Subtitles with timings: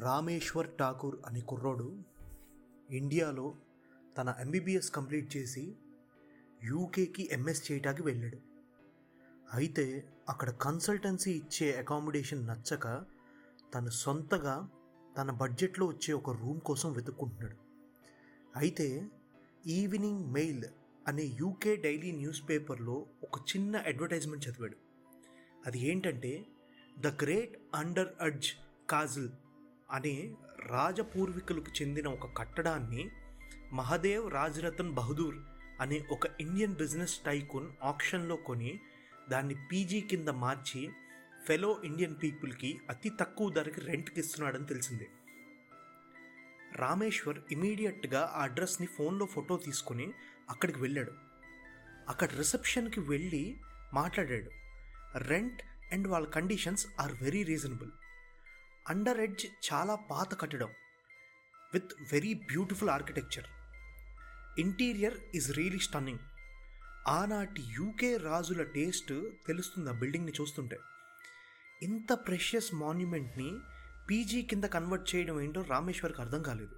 [0.00, 1.86] రామేశ్వర్ ఠాకూర్ అనే కుర్రోడు
[2.90, 3.54] ఇండియాలో
[4.18, 5.74] తన ఎంబీబీఎస్ కంప్లీట్ చేసి
[6.62, 8.38] యూకేకి ఎంఎస్ చేయటానికి వెళ్ళాడు.
[9.54, 9.84] అయితే
[10.28, 12.86] అక్కడ కన్సల్టెన్సీ ఇచ్చే అకామిడేషన్ నచ్చక
[13.74, 14.68] తను సొంతగా
[15.16, 17.56] తన బడ్జెట్లో వచ్చే ఒక రూమ్ కోసం వెతుక్కుంటున్నాడు.
[18.56, 18.88] అయితే
[19.66, 20.64] ఈవినింగ్ మెయిల్
[21.08, 24.76] అనే యూకే డైలీ న్యూస్ పేపర్లో ఒక చిన్న అడ్వర్టైజ్మెంట్ చదివాడు.
[25.66, 26.32] అది ఏంటంటే
[26.98, 28.48] the Great Under Edge
[28.90, 29.30] Castle
[29.92, 30.34] అనే
[30.66, 33.10] రాజపూర్వీకులకు చెందిన ఒక కట్టడాన్ని
[33.72, 35.36] మహదేవ్ రాజరతన్ బహదూర్
[35.80, 38.80] అనే ఒక ఇండియన్ బిజినెస్ టైకూన్ ఆక్షన్లో కొని
[39.28, 40.90] దాన్ని పీజీ కింద మార్చి
[41.46, 45.08] ఫెలో ఇండియన్ పీపుల్కి అతి తక్కువ ధరకి రెంట్కి ఇస్తున్నాడని తెలిసింది.
[46.76, 50.12] రామేశ్వర్ ఇమీడియట్గా ఆ అడ్రస్ని ఫోన్లో ఫోటో తీసుకొని
[50.50, 51.12] అక్కడికి వెళ్ళాడు.
[52.08, 53.56] అక్కడ రిసెప్షన్కి వెళ్ళి
[53.94, 54.50] మాట్లాడాడు.
[55.18, 57.90] రెంట్ అండ్ వాళ్ళ conditions are very reasonable.
[58.88, 60.68] Under Edge చాలా పాత కట్టడం
[61.74, 63.44] with very beautiful architecture.
[64.60, 66.18] Interior is really stunning.
[67.08, 70.78] ఆనాటి యూకే రాజుల టేస్ట్ తెలుస్తుంది ఆ బిల్డింగ్ని చూస్తుంటే?
[71.82, 73.58] ఇంత ప్రెషియస్ మాన్యుమెంట్ని
[74.10, 76.76] పీజీ కింద కన్వర్ట్ చేయడం ఏంటో రామేశ్వర్కి అర్థం కాలేదు.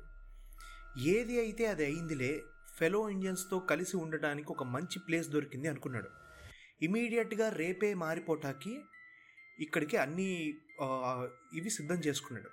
[0.99, 2.43] ఏది అయితే అది అయిందిలే
[2.79, 6.09] ఫెలో ఇండియన్స్తో కలిసి ఉండటానికి ఒక మంచి ప్లేస్ దొరికింది అనుకున్నాడు.
[6.83, 8.81] ఇమీడియట్గా రేపే మారిపోటాకి
[9.61, 10.55] ఇక్కడికి అన్నీ
[11.55, 12.51] ఇవి సిద్ధం చేసుకున్నాడు.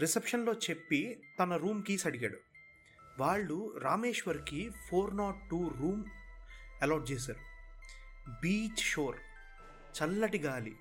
[0.00, 2.38] రిసెప్షన్లో చెప్పి తన రూమ్ కీస్ అడిగాడు.
[3.18, 6.04] వాళ్ళు రామేశ్వర్కి four naught two room
[6.82, 7.38] allot చేశారు.
[8.42, 9.16] బీచ్ షోర్
[9.96, 10.76] చల్లటి గాలి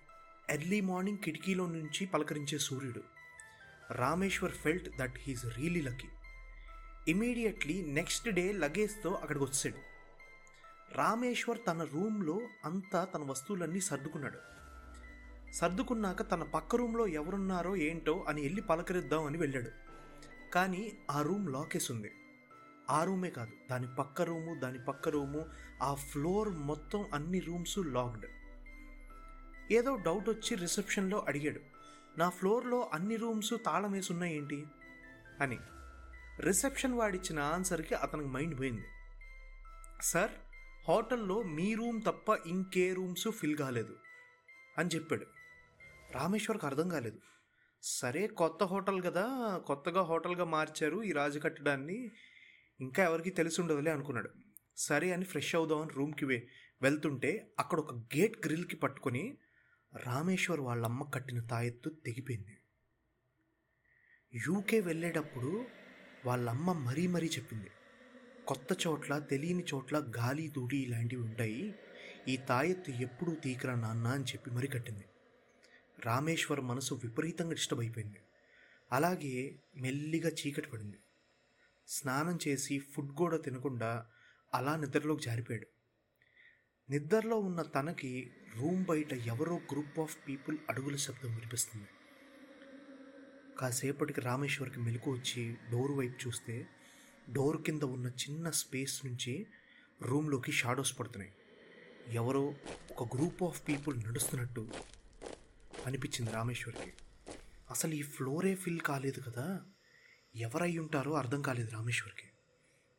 [0.49, 3.03] ఎర్లీ మార్నింగ్ కిటికీలో నుంచి పలకరించే సూర్యుడు.
[3.91, 6.09] Rameshwar felt that he's really lucky.
[7.07, 9.81] Immediately next day లగేజ్తో అక్కడికి వచ్చాడు
[10.97, 14.39] రామేశ్వర్ తన రూమ్లో అంతా తన వస్తువులన్నీ సర్దుకున్నాడు.
[15.53, 19.69] సర్దుకున్నాక తన పక్క రూమ్లో ఎవరున్నారో ఏంటో అని వెళ్ళి పలకరిద్దాం అని వెళ్ళాడు.
[20.53, 22.11] కానీ ఆ రూమ్ లాకేస్ ఉంది
[22.89, 25.45] ఆ రూమే కాదు దాని పక్క రూము దాని పక్క రూము
[25.83, 28.25] ఆ ఫ్లోర్ మొత్తం అన్ని రూమ్స్ లాక్డ్.
[29.71, 31.59] ఏదో డౌట్ వచ్చి రిసెప్షన్లో అడిగాడు.
[32.17, 34.65] నా ఫ్లోర్లో అన్ని రూమ్స్ తాళం వేసి ఉన్నాయేంటి
[35.41, 35.59] అని.
[36.39, 38.85] రిసెప్షన్ వాడిచ్చిన ఆన్సర్కి అతనికి మైండ్ పోయింది.
[40.01, 40.31] సార్
[40.89, 43.95] హోటల్లో మీ రూమ్ తప్ప ఇంకే రూమ్స్ ఫిల్ కాలేదు
[44.77, 45.38] అని చెప్పాడు.
[46.11, 47.19] రామేశ్వర్కి అర్థం కాలేదు.
[47.83, 52.11] సరే కొత్త హోటల్ కదా కొత్తగా హోటల్గా మార్చారు ఈ రాజు కట్టడాన్ని
[52.79, 54.29] ఇంకా ఎవరికి తెలిసి ఉండదులే అనుకున్నాడు.
[54.77, 56.47] సరే అని ఫ్రెష్ అవుదామని రూమ్కి వే
[56.81, 59.37] వెళ్తుంటే అక్కడ ఒక గేట్ గ్రిల్కి పట్టుకొని
[59.95, 62.57] రామేశ్వర్ వాళ్ళమ్మ కట్టిన తాయెత్తు తెగిపోయింది.
[64.33, 65.65] యూకే వెళ్ళేటప్పుడు
[66.25, 67.69] వాళ్ళమ్మ మరీ మరీ చెప్పింది.
[68.47, 71.75] కొత్త చోట్ల తెలియని చోట్ల గాలి దూడి ఇలాంటివి ఉంటాయి.
[72.27, 75.03] ఈ తాయెత్తు ఎప్పుడూ తీకరా నాన్న అని చెప్పి మరీ కట్టింది.
[76.05, 78.17] రామేశ్వర్ మనసు విపరీతంగా డిస్టర్బ్ అయిపోయింది.
[78.91, 80.97] అలాగే మెల్లిగా చీకటి పడింది.
[81.87, 84.05] స్నానం చేసి ఫుడ్ కూడా తినకుండా
[84.53, 85.67] అలా నిద్రలోకి జారిపోయాడు.
[86.89, 91.87] నిద్రలో ఉన్న తనకి రూమ్ బయట ఎవరో గ్రూప్ ఆఫ్ పీపుల్ అడుగుల శబ్దం వినిపిస్తుంది.
[93.59, 96.67] కాసేపటికి రామేశ్వర్కి మెలకు వచ్చి డోర్ వైపు చూస్తే
[97.31, 99.47] డోర్ కింద ఉన్న చిన్న స్పేస్ నుంచి
[100.01, 101.33] రూమ్లోకి షాడోస్ పడుతున్నాయి.
[102.11, 102.55] ఎవరో
[102.97, 104.71] ఒక గ్రూప్ ఆఫ్ పీపుల్ నడుస్తున్నట్టు
[105.85, 106.93] అనిపించింది రామేశ్వర్కి.
[107.71, 109.61] అసలు ఈ ఫ్లోరే ఫిల్ కాలేదు కదా.
[110.35, 112.27] ఎవరై ఉంటారో అర్థం కాలేదు రామేశ్వర్కి.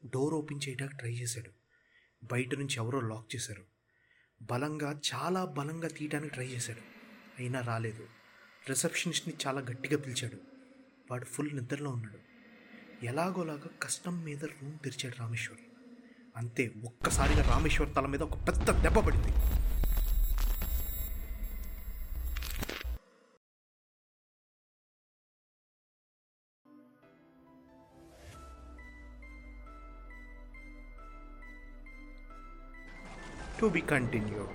[0.09, 1.51] డోర్ ఓపెన్ చేయడానికి ట్రై చేశాడు.
[2.25, 3.63] బయట నుంచి ఎవరో లాక్ చేశారు.
[4.43, 6.81] బలంగా చాలా బలంగా తీయడానికి ట్రై చేశాడు.
[7.39, 8.07] అయినా రాలేదు.
[8.69, 10.39] రిసెప్షనిస్ట్ని చాలా గట్టిగా పిలిచాడు.
[11.11, 12.19] వాడు ఫుల్ నిద్రలో ఉన్నాడు.
[13.05, 15.59] ఎలాగోలాగా కష్టం మీద రూమ్ తెరిచాడు రామేశ్వర్.
[16.37, 19.29] అంతే ఒక్కసారిగా రామేశ్వర్ తల మీద ఒక పెద్ద దెబ్బ పడింది.
[33.61, 34.49] to be continued.